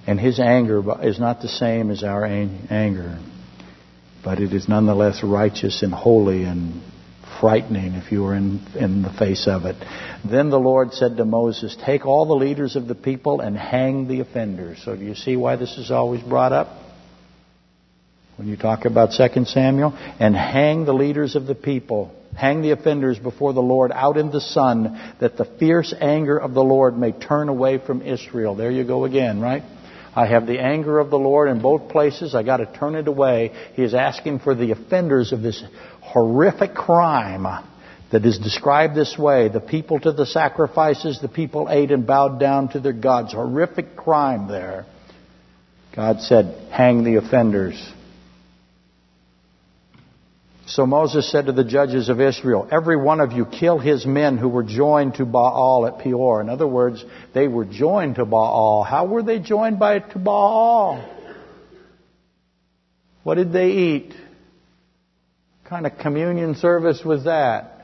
[0.08, 3.20] And his anger is not the same as our anger,
[4.24, 6.82] but it is nonetheless righteous and holy and
[7.38, 9.76] frightening if you are in, in the face of it.
[10.28, 14.08] Then the Lord said to Moses, Take all the leaders of the people and hang
[14.08, 14.82] the offenders.
[14.84, 16.76] So do you see why this is always brought up?
[18.34, 22.70] When you talk about 2 Samuel, and hang the leaders of the people Hang the
[22.70, 26.96] offenders before the Lord out in the sun, that the fierce anger of the Lord
[26.96, 28.54] may turn away from Israel.
[28.54, 29.62] There you go again, right?
[30.14, 32.34] I have the anger of the Lord in both places.
[32.34, 33.52] I got to turn it away.
[33.74, 35.62] He is asking for the offenders of this
[36.00, 37.46] horrific crime
[38.10, 39.48] that is described this way.
[39.48, 43.32] The people to the sacrifices, the people ate and bowed down to their gods.
[43.32, 44.86] Horrific crime there.
[45.94, 47.92] God said, hang the offenders.
[50.70, 54.38] So Moses said to the judges of Israel, Every one of you kill his men
[54.38, 56.40] who were joined to Baal at Peor.
[56.40, 57.04] In other words,
[57.34, 58.84] they were joined to Baal.
[58.84, 61.04] How were they joined by to Baal?
[63.24, 64.14] What did they eat?
[65.62, 67.76] What kind of communion service was that?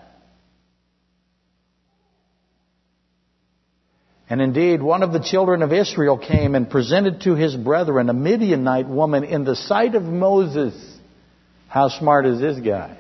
[4.31, 8.13] And indeed, one of the children of Israel came and presented to his brethren a
[8.13, 10.96] Midianite woman in the sight of Moses.
[11.77, 12.97] How smart is this guy?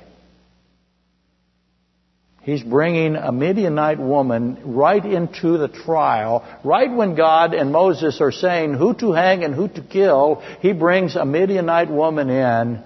[2.43, 6.45] He's bringing a Midianite woman right into the trial.
[6.63, 10.75] Right when God and Moses are saying who to hang and who to kill, he
[10.75, 12.85] brings a Midianite woman in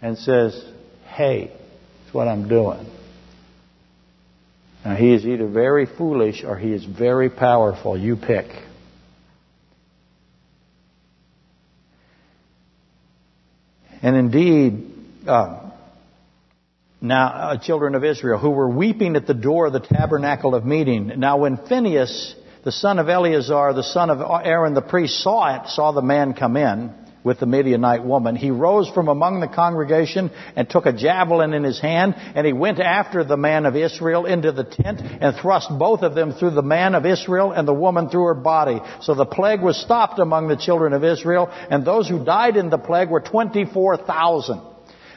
[0.00, 0.58] and says,
[1.06, 2.86] Hey, that's what I'm doing.
[4.86, 7.98] Now, he is either very foolish or he is very powerful.
[7.98, 8.46] You pick.
[14.02, 14.94] And indeed,
[15.26, 15.70] uh,
[17.00, 20.64] now, uh, children of Israel, who were weeping at the door of the tabernacle of
[20.64, 21.12] meeting.
[21.16, 22.34] Now, when Phinehas,
[22.64, 26.34] the son of Eleazar, the son of Aaron the priest, saw it, saw the man
[26.34, 26.92] come in
[27.28, 31.62] with the Midianite woman, he rose from among the congregation and took a javelin in
[31.62, 35.68] his hand, and he went after the man of Israel into the tent and thrust
[35.78, 38.80] both of them through the man of Israel and the woman through her body.
[39.02, 42.70] So the plague was stopped among the children of Israel, and those who died in
[42.70, 44.62] the plague were 24,000.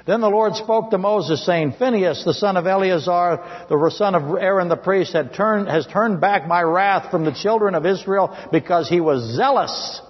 [0.06, 4.38] Then the Lord spoke to Moses saying, Phinehas, the son of Eleazar, the son of
[4.38, 8.38] Aaron the priest, had turned, has turned back my wrath from the children of Israel
[8.52, 10.02] because he was zealous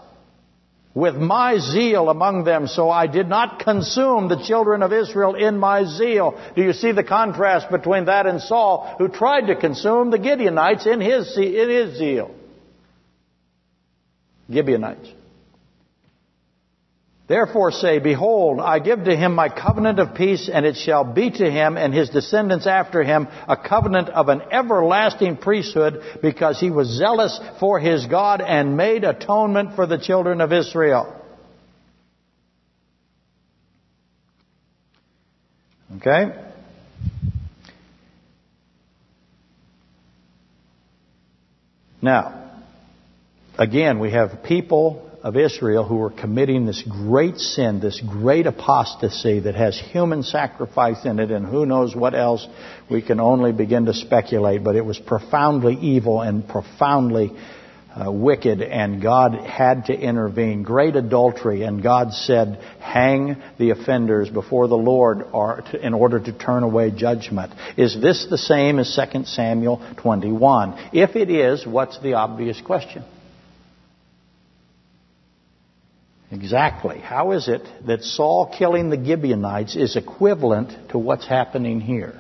[0.94, 5.58] with my zeal among them, so I did not consume the children of Israel in
[5.58, 6.38] my zeal.
[6.56, 10.86] Do you see the contrast between that and Saul, who tried to consume the Gideonites
[10.86, 12.36] in his, in his zeal?
[14.52, 15.21] Gibeonites.
[17.32, 21.32] Therefore say, Behold, I give to him my covenant of peace, and it shall be
[21.32, 26.72] to him and his descendants after him a covenant of an everlasting priesthood, because he
[26.72, 31.16] was zealous for his God and made atonement for the children of Israel.
[35.96, 36.36] Okay?
[42.02, 42.52] Now,
[43.58, 49.42] again, we have people of Israel who were committing this great sin, this great apostasy
[49.42, 52.46] that has human sacrifice in it and who knows what else,
[52.90, 57.32] we can only begin to speculate, but it was profoundly evil and profoundly
[57.94, 60.64] uh, wicked and God had to intervene.
[60.64, 65.26] Great adultery and God said, hang the offenders before the Lord
[65.76, 67.54] in order to turn away judgment.
[67.78, 70.90] Is this the same as 2 Samuel 21?
[70.94, 73.04] If it is, what's the obvious question?
[76.32, 77.00] Exactly.
[77.00, 82.20] How is it that Saul killing the Gibeonites is equivalent to what's happening here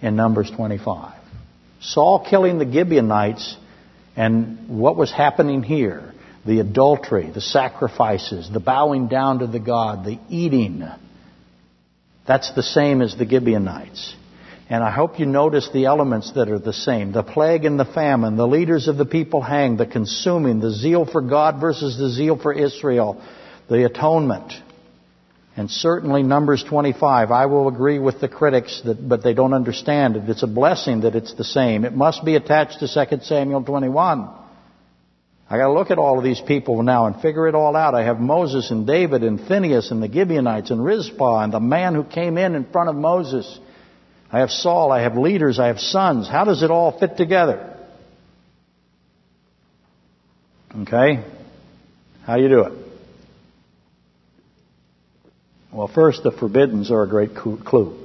[0.00, 1.14] in Numbers 25?
[1.80, 3.56] Saul killing the Gibeonites
[4.16, 6.12] and what was happening here
[6.46, 10.88] the adultery, the sacrifices, the bowing down to the God, the eating
[12.26, 14.14] that's the same as the Gibeonites.
[14.68, 17.12] And I hope you notice the elements that are the same.
[17.12, 21.04] The plague and the famine, the leaders of the people hanged, the consuming, the zeal
[21.04, 23.22] for God versus the zeal for Israel,
[23.68, 24.52] the atonement.
[25.56, 30.16] And certainly Numbers 25, I will agree with the critics that, but they don't understand
[30.16, 30.28] it.
[30.28, 31.84] It's a blessing that it's the same.
[31.84, 34.28] It must be attached to 2 Samuel 21.
[35.48, 37.94] I gotta look at all of these people now and figure it all out.
[37.94, 41.94] I have Moses and David and Phineas and the Gibeonites and Rizpah and the man
[41.94, 43.60] who came in in front of Moses.
[44.30, 46.28] I have Saul, I have leaders, I have sons.
[46.28, 47.74] How does it all fit together?
[50.82, 51.24] Okay?
[52.24, 52.72] How do you do it?
[55.72, 58.02] Well, first, the forbiddens are a great clue.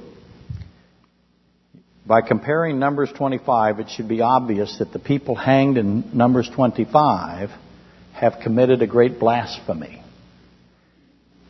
[2.06, 7.50] By comparing Numbers 25, it should be obvious that the people hanged in Numbers 25
[8.12, 10.02] have committed a great blasphemy.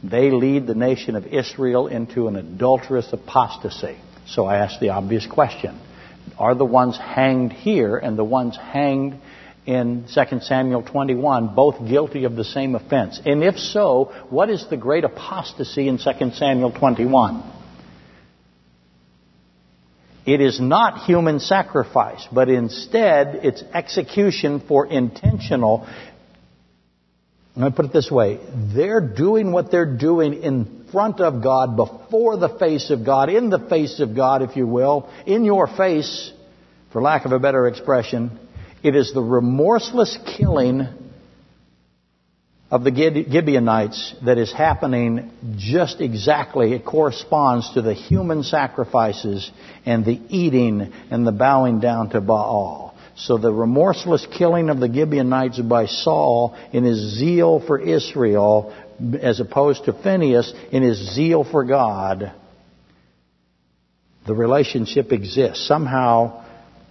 [0.05, 3.97] They lead the nation of Israel into an adulterous apostasy.
[4.27, 5.81] So I ask the obvious question.
[6.39, 9.17] Are the ones hanged here and the ones hanged
[9.67, 13.21] in 2 Samuel 21 both guilty of the same offense?
[13.25, 17.43] And if so, what is the great apostasy in 2 Samuel 21?
[20.25, 25.89] It is not human sacrifice, but instead it's execution for intentional.
[27.55, 28.41] Let me put it this way.
[28.75, 33.51] They're doing what they're doing in front of God, before the face of God, in
[33.51, 36.33] the face of God, if you will, in your face,
[36.93, 38.39] for lack of a better expression.
[38.83, 40.87] It is the remorseless killing
[42.71, 46.73] of the Gibeonites that is happening just exactly.
[46.73, 49.51] It corresponds to the human sacrifices
[49.85, 52.92] and the eating and the bowing down to Baal.
[53.17, 58.75] So the remorseless killing of the Gibeonites by Saul in his zeal for Israel
[59.21, 62.33] as opposed to Phineas in his zeal for God,
[64.27, 65.67] the relationship exists.
[65.67, 66.45] Somehow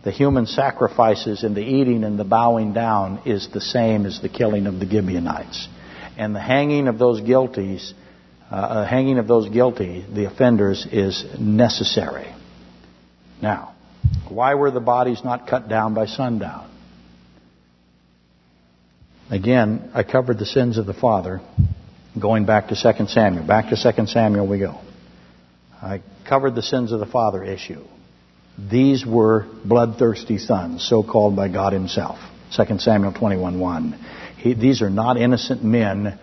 [0.03, 4.29] the human sacrifices and the eating and the bowing down is the same as the
[4.29, 5.67] killing of the Gibeonites.
[6.17, 7.93] And the hanging of those guilties,
[8.51, 12.27] uh, uh, hanging of those guilty, the offenders, is necessary.
[13.41, 13.75] Now,
[14.29, 16.69] why were the bodies not cut down by sundown?
[19.29, 21.41] Again, I covered the sins of the father,
[22.19, 23.47] going back to 2 Samuel.
[23.47, 24.81] Back to 2 Samuel we go.
[25.81, 27.83] I covered the sins of the father issue.
[28.57, 32.19] These were bloodthirsty sons, so called by God Himself.
[32.55, 33.97] 2 Samuel 21:1.
[34.59, 36.19] These are not innocent men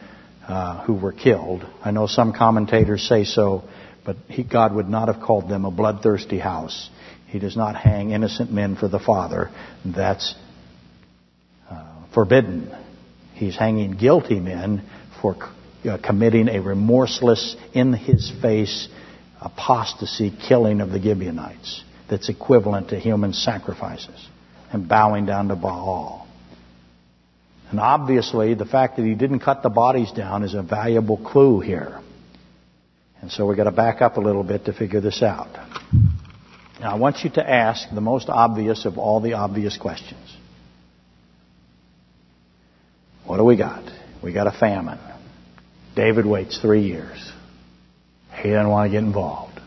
[0.47, 1.67] uh, who were killed.
[1.83, 3.65] I know some commentators say so,
[4.05, 6.91] but he, God would not have called them a bloodthirsty house.
[7.29, 9.51] He does not hang innocent men for the Father.
[9.85, 10.35] That's
[11.71, 12.75] uh, forbidden.
[13.35, 14.83] He's hanging guilty men
[15.21, 15.37] for
[15.85, 18.89] uh, committing a remorseless, in his face,
[19.41, 24.27] apostasy killing of the Gibeonites that's equivalent to human sacrifices
[24.73, 26.27] and bowing down to Baal.
[27.71, 31.61] And obviously, the fact that he didn't cut the bodies down is a valuable clue
[31.61, 32.01] here.
[33.21, 35.49] And so we've got to back up a little bit to figure this out.
[36.81, 40.37] Now, I want you to ask the most obvious of all the obvious questions.
[43.27, 43.85] What do we got?
[44.23, 44.99] We got a famine.
[45.97, 47.33] David waits three years.
[48.43, 49.61] He doesn't want to get involved.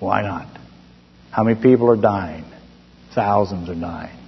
[0.00, 0.48] Why not?
[1.30, 2.44] How many people are dying?
[3.14, 4.18] Thousands are dying.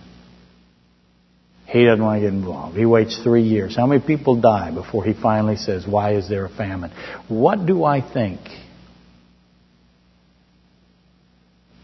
[1.67, 2.77] He doesn't want to get involved.
[2.77, 3.75] He waits three years.
[3.75, 6.93] How many people die before he finally says, Why is there a famine?
[7.29, 8.41] What do I think?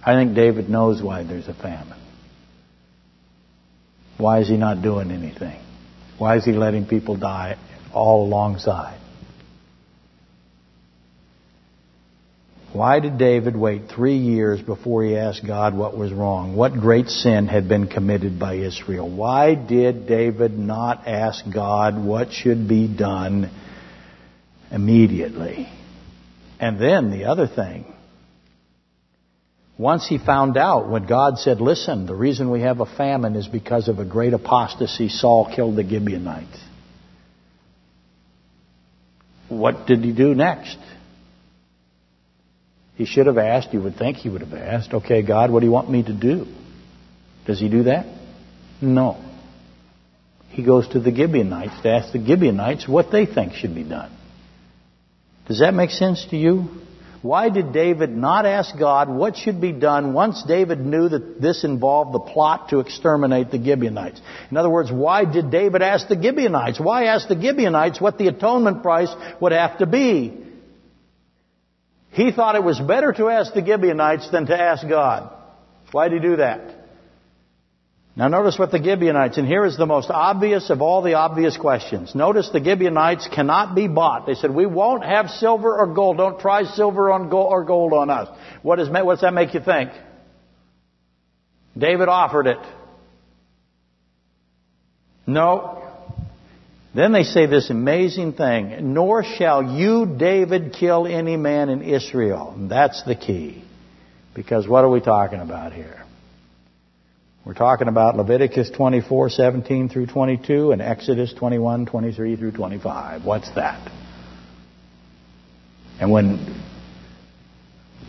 [0.04, 2.00] I think David knows why there's a famine.
[4.18, 5.60] Why is he not doing anything?
[6.18, 7.56] Why is he letting people die
[7.92, 8.98] all alongside?
[12.72, 16.56] Why did David wait three years before he asked God what was wrong?
[16.56, 19.08] What great sin had been committed by Israel?
[19.08, 23.50] Why did David not ask God what should be done
[24.70, 25.68] immediately?
[26.58, 27.84] And then the other thing,
[29.82, 33.48] once he found out when God said, listen, the reason we have a famine is
[33.48, 36.60] because of a great apostasy, Saul killed the Gibeonites.
[39.48, 40.78] What did he do next?
[42.94, 45.66] He should have asked, you would think he would have asked, okay, God, what do
[45.66, 46.46] you want me to do?
[47.44, 48.06] Does he do that?
[48.80, 49.20] No.
[50.50, 54.16] He goes to the Gibeonites to ask the Gibeonites what they think should be done.
[55.48, 56.68] Does that make sense to you?
[57.22, 61.62] Why did David not ask God what should be done once David knew that this
[61.62, 64.20] involved the plot to exterminate the Gibeonites?
[64.50, 66.80] In other words, why did David ask the Gibeonites?
[66.80, 70.36] Why ask the Gibeonites what the atonement price would have to be?
[72.10, 75.32] He thought it was better to ask the Gibeonites than to ask God.
[75.92, 76.81] Why did he do that?
[78.14, 81.56] Now notice what the Gibeonites, and here is the most obvious of all the obvious
[81.56, 82.14] questions.
[82.14, 84.26] Notice the Gibeonites cannot be bought.
[84.26, 86.18] They said, we won't have silver or gold.
[86.18, 88.28] Don't try silver or gold on us.
[88.62, 89.92] What, is, does that make you think?
[91.76, 92.58] David offered it.
[95.26, 95.82] No,
[96.94, 102.52] then they say this amazing thing, nor shall you, David, kill any man in Israel.
[102.54, 103.64] And that's the key.
[104.34, 106.01] Because what are we talking about here?
[107.52, 113.26] We're talking about Leviticus 24, 17 through 22 and Exodus 21, 23 through 25.
[113.26, 113.92] What's that?
[116.00, 116.62] And when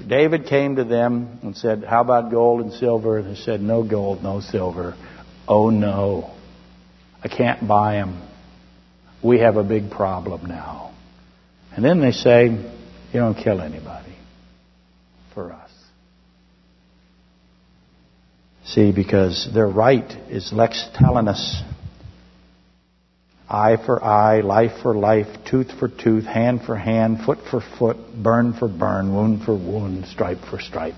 [0.08, 3.22] David came to them and said, how about gold and silver?
[3.22, 4.96] They said, no gold, no silver.
[5.46, 6.34] Oh no.
[7.22, 8.22] I can't buy them
[9.22, 10.94] we have a big problem now.
[11.76, 14.16] And then they say, you don't kill anybody
[15.34, 15.73] for us.
[18.66, 21.62] See, because their right is lex talionis.
[23.50, 27.98] Eye for eye, life for life, tooth for tooth, hand for hand, foot for foot,
[28.16, 30.96] burn for burn, wound for wound, stripe for stripe.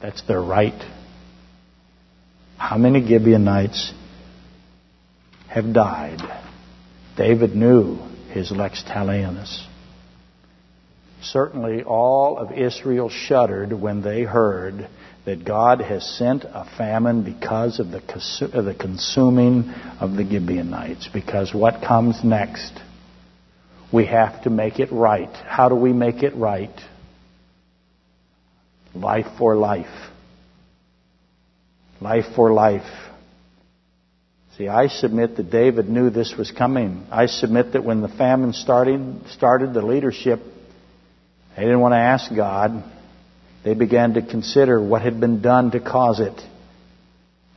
[0.00, 0.80] That's their right.
[2.56, 3.92] How many Gibeonites
[5.48, 6.20] have died
[7.16, 7.98] David knew
[8.30, 9.66] his lex talionis.
[11.22, 14.88] Certainly all of Israel shuddered when they heard
[15.24, 19.70] that God has sent a famine because of the, consuming
[20.00, 21.08] of the Gibeonites.
[21.12, 22.72] Because what comes next?
[23.92, 25.32] We have to make it right.
[25.46, 26.74] How do we make it right?
[28.94, 30.10] Life for life.
[32.00, 32.90] Life for life.
[34.58, 37.06] See, I submit that David knew this was coming.
[37.10, 40.40] I submit that when the famine started, started the leadership,
[41.56, 42.82] they didn't want to ask God.
[43.64, 46.40] They began to consider what had been done to cause it.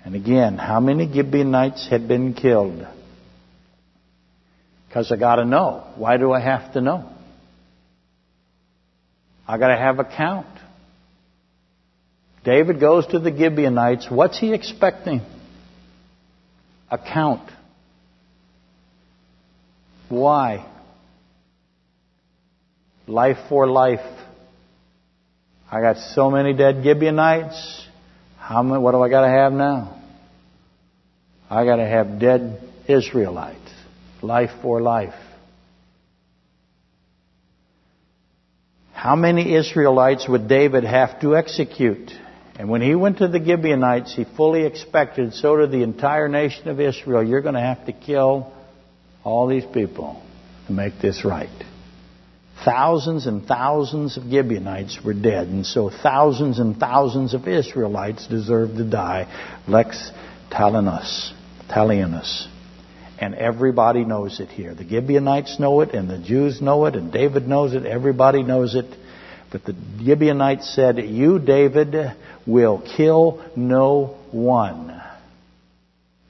[0.03, 2.85] And again, how many Gibeonites had been killed?
[4.87, 5.83] Because I got to know.
[5.95, 7.09] Why do I have to know?
[9.47, 10.47] I got to have a count.
[12.43, 14.07] David goes to the Gibeonites.
[14.09, 15.21] What's he expecting?
[16.91, 17.49] A count.
[20.09, 20.65] Why?
[23.07, 24.05] Life for life.
[25.75, 27.85] I got so many dead Gibeonites.
[28.39, 30.01] How many, what do I got to have now?
[31.49, 33.59] I got to have dead Israelites.
[34.21, 35.19] Life for life.
[38.93, 42.09] How many Israelites would David have to execute?
[42.57, 46.69] And when he went to the Gibeonites, he fully expected, so did the entire nation
[46.69, 48.53] of Israel, you're going to have to kill
[49.25, 50.23] all these people
[50.67, 51.49] to make this right.
[52.63, 58.77] Thousands and thousands of Gibeonites were dead, and so thousands and thousands of Israelites deserved
[58.77, 59.27] to die.
[59.67, 60.11] Lex
[60.51, 61.33] talionis,
[61.69, 62.47] talionis.
[63.19, 64.73] And everybody knows it here.
[64.73, 67.85] The Gibeonites know it, and the Jews know it, and David knows it.
[67.85, 68.85] Everybody knows it.
[69.51, 71.95] But the Gibeonites said, You, David,
[72.45, 75.01] will kill no one.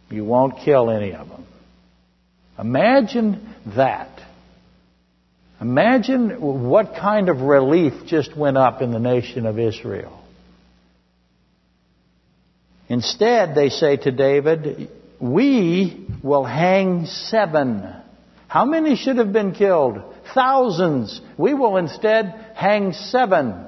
[0.10, 1.46] You won't kill any of them.
[2.60, 4.15] Imagine that.
[5.62, 10.22] Imagine what kind of relief just went up in the nation of Israel.
[12.88, 14.90] Instead, they say to David,
[15.20, 17.86] We will hang seven.
[18.48, 20.02] How many should have been killed?
[20.34, 21.20] Thousands.
[21.38, 23.66] We will instead hang seven.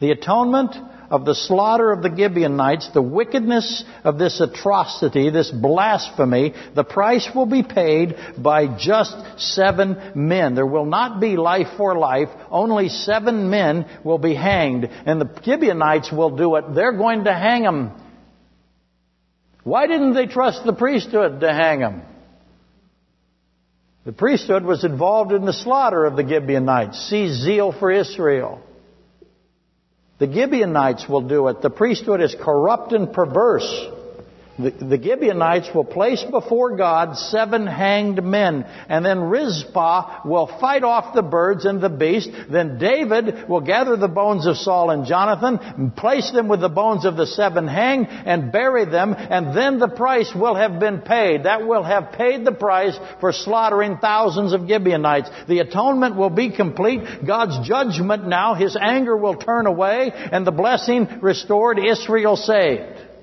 [0.00, 0.76] The atonement
[1.14, 7.30] of the slaughter of the Gibeonites, the wickedness of this atrocity, this blasphemy, the price
[7.32, 10.56] will be paid by just seven men.
[10.56, 12.30] There will not be life for life.
[12.50, 14.90] Only seven men will be hanged.
[15.06, 16.74] And the Gibeonites will do it.
[16.74, 17.92] They're going to hang them.
[19.62, 22.02] Why didn't they trust the priesthood to hang them?
[24.04, 27.08] The priesthood was involved in the slaughter of the Gibeonites.
[27.08, 28.60] See zeal for Israel.
[30.18, 31.60] The Gibeonites will do it.
[31.60, 33.86] The priesthood is corrupt and perverse.
[34.56, 40.84] The, the, Gibeonites will place before God seven hanged men, and then Rizpah will fight
[40.84, 42.30] off the birds and the beast.
[42.48, 46.68] Then David will gather the bones of Saul and Jonathan, and place them with the
[46.68, 51.00] bones of the seven hanged, and bury them, and then the price will have been
[51.00, 51.46] paid.
[51.46, 55.30] That will have paid the price for slaughtering thousands of Gibeonites.
[55.48, 57.26] The atonement will be complete.
[57.26, 63.13] God's judgment now, His anger will turn away, and the blessing restored, Israel saved.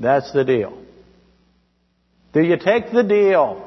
[0.00, 0.76] That's the deal.
[2.32, 3.66] Do you take the deal?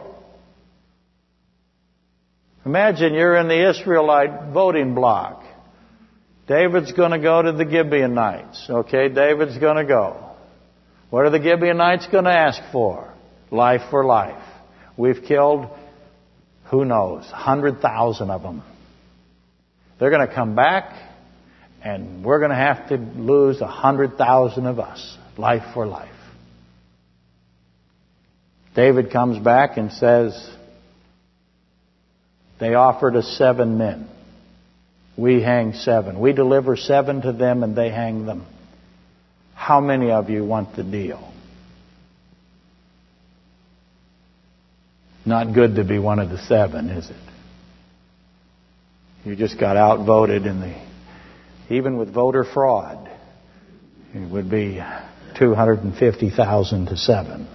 [2.65, 5.43] Imagine you're in the Israelite voting block.
[6.47, 8.67] David's going to go to the Gibeonites.
[8.69, 10.31] Okay, David's going to go.
[11.09, 13.13] What are the Gibeonites going to ask for?
[13.51, 14.41] Life for life.
[14.97, 15.67] We've killed,
[16.65, 18.63] who knows, 100,000 of them.
[19.99, 20.95] They're going to come back,
[21.83, 25.17] and we're going to have to lose 100,000 of us.
[25.37, 26.09] Life for life.
[28.75, 30.49] David comes back and says,
[32.59, 34.09] They offered us seven men.
[35.15, 36.19] We hang seven.
[36.19, 38.45] We deliver seven to them and they hang them.
[39.53, 41.31] How many of you want the deal?
[45.25, 47.15] Not good to be one of the seven, is it?
[49.23, 50.75] You just got outvoted in the,
[51.73, 53.09] even with voter fraud,
[54.13, 54.81] it would be
[55.37, 57.47] 250,000 to seven.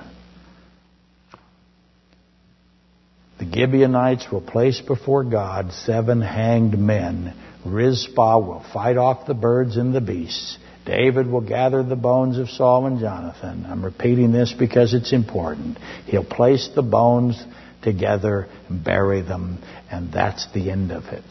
[3.39, 7.35] The Gibeonites will place before God seven hanged men.
[7.65, 10.59] Rizpah will fight off the birds and the beasts.
[10.85, 13.67] David will gather the bones of Saul and Jonathan.
[13.69, 15.79] I'm repeating this because it's important.
[16.07, 17.41] He'll place the bones
[17.83, 21.25] together and bury them, and that's the end of it.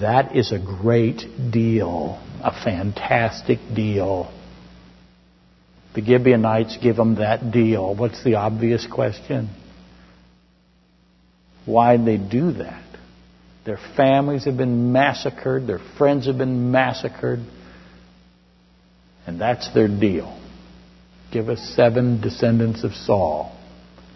[0.00, 4.30] That is a great deal, a fantastic deal.
[5.94, 7.94] The Gibeonites give him that deal.
[7.94, 9.48] What's the obvious question?
[11.66, 12.84] Why they do that.
[13.66, 17.40] Their families have been massacred, their friends have been massacred,
[19.26, 20.40] and that's their deal.
[21.32, 23.52] Give us seven descendants of Saul.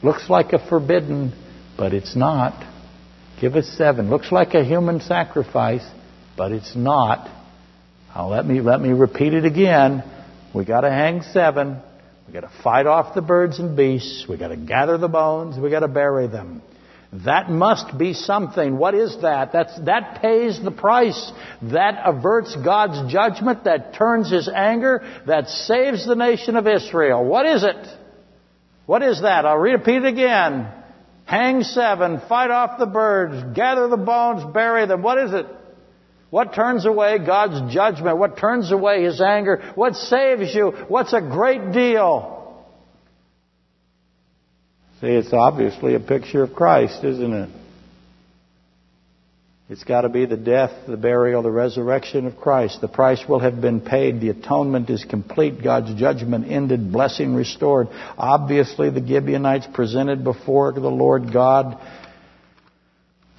[0.03, 1.33] Looks like a forbidden,
[1.77, 2.65] but it's not.
[3.41, 4.09] Give us seven.
[4.09, 5.85] Looks like a human sacrifice,
[6.37, 7.29] but it's not.
[8.15, 10.05] Now let me let me repeat it again.
[10.55, 11.79] We got to hang seven.
[12.27, 14.27] We got to fight off the birds and beasts.
[14.29, 15.59] We got to gather the bones.
[15.59, 16.63] We got to bury them.
[17.13, 18.79] That must be something.
[18.79, 19.53] What is that?
[19.53, 21.33] That's, that pays the price.
[21.61, 23.65] That averts God's judgment.
[23.65, 25.03] That turns His anger.
[25.27, 27.25] That saves the nation of Israel.
[27.25, 27.87] What is it?
[28.87, 29.45] What is that?
[29.45, 30.69] I'll repeat it again.
[31.31, 35.01] Hang seven, fight off the birds, gather the bones, bury them.
[35.01, 35.47] What is it?
[36.31, 38.19] What turns away God's judgment?
[38.19, 39.73] What turns away His anger?
[39.77, 40.73] What saves you?
[40.89, 42.40] What's a great deal?
[45.01, 47.49] See, it's obviously a picture of Christ, isn't it?
[49.71, 52.81] It's got to be the death, the burial, the resurrection of Christ.
[52.81, 54.21] The price will have been paid.
[54.21, 55.63] The atonement is complete.
[55.63, 56.93] God's judgment ended.
[56.93, 57.87] Blessing restored.
[58.19, 61.81] Obviously, the Gibeonites presented before the Lord God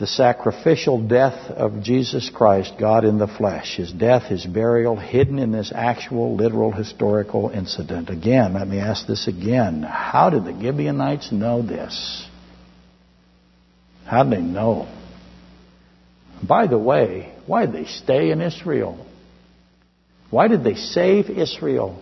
[0.01, 5.37] the sacrificial death of Jesus Christ, God in the flesh, his death, his burial, hidden
[5.37, 8.09] in this actual, literal, historical incident.
[8.09, 9.83] Again, let me ask this again.
[9.83, 12.27] How did the Gibeonites know this?
[14.07, 14.91] How did they know?
[16.41, 19.05] By the way, why did they stay in Israel?
[20.31, 22.01] Why did they save Israel?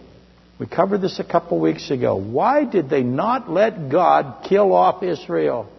[0.58, 2.16] We covered this a couple weeks ago.
[2.16, 5.70] Why did they not let God kill off Israel?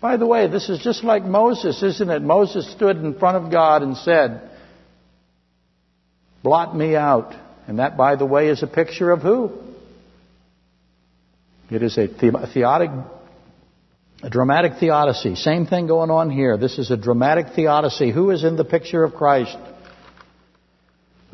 [0.00, 2.22] By the way, this is just like Moses, isn't it?
[2.22, 4.50] Moses stood in front of God and said,
[6.42, 7.34] Blot me out.
[7.66, 9.50] And that, by the way, is a picture of who?
[11.70, 12.90] It is a theotic,
[14.22, 15.34] a dramatic theodicy.
[15.36, 16.58] Same thing going on here.
[16.58, 18.12] This is a dramatic theodicy.
[18.12, 19.56] Who is in the picture of Christ?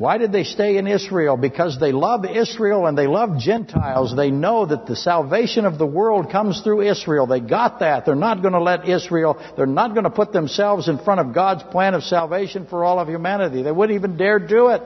[0.01, 1.37] Why did they stay in Israel?
[1.37, 4.15] Because they love Israel and they love Gentiles.
[4.15, 7.27] They know that the salvation of the world comes through Israel.
[7.27, 8.07] They got that.
[8.07, 11.35] They're not going to let Israel, they're not going to put themselves in front of
[11.35, 13.61] God's plan of salvation for all of humanity.
[13.61, 14.81] They wouldn't even dare do it.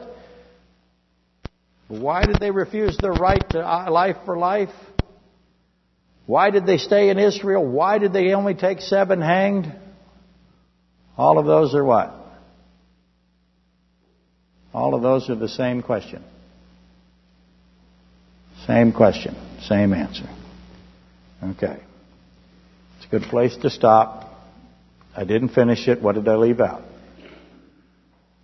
[1.87, 4.75] Why did they refuse their right to uh, life for life?
[6.25, 7.65] Why did they stay in Israel?
[7.65, 9.73] Why did they only take seven hanged?
[11.17, 12.24] All of those are what?
[14.75, 16.21] All of those are the same question.
[18.67, 20.27] Same question, same answer.
[21.41, 21.79] Okay.
[22.97, 24.33] It's a good place to stop.
[25.15, 26.01] I didn't finish it.
[26.01, 26.81] What did I leave out?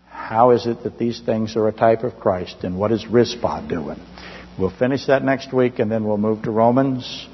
[0.07, 3.67] How is it that these things are a type of Christ, and what is Rizpah
[3.67, 3.99] doing?
[4.57, 7.27] We'll finish that next week, and then we'll move to Romans.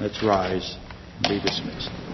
[0.00, 0.76] Let's rise
[1.18, 2.09] and be dismissed.